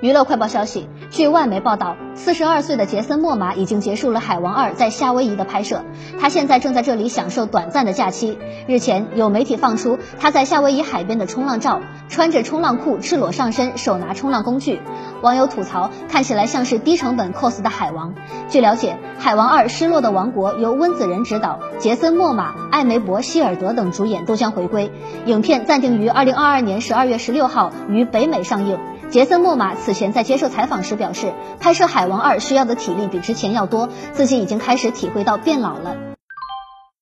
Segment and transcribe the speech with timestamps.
[0.00, 5.84] 娱乐快报消息，据外媒报道，四十二岁的杰森·莫玛已经结束了《海王二》在夏威夷的拍摄，
[6.18, 8.38] 他现在正在这里享受短暂的假期。
[8.66, 14.80] 日前，有媒体放出他在夏威夷海边的冲浪照，穿着冲浪裤，赤裸上身，手拿冲浪工具。
[15.20, 18.14] 网友吐槽，看起来像是低成本 cos 的海王。
[18.48, 24.90] 据了解，《海王二：失落的王国》由温子仁执导，杰森·莫玛、艾梅博·希尔德等主演都将回归。
[25.26, 28.78] 影片暂定于二零二二年十二月十六号于北美上映。
[29.10, 36.09] 杰森·莫玛此前在接受采访时表示，拍摄《海王二》需要的体力比之前要多，自己已经开始体会到变老了。